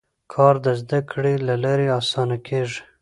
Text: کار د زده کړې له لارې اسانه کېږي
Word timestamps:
کار 0.33 0.55
د 0.65 0.67
زده 0.81 0.99
کړې 1.11 1.33
له 1.47 1.55
لارې 1.63 1.87
اسانه 1.99 2.37
کېږي 2.47 2.81